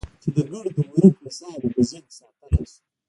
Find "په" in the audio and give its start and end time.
1.75-1.81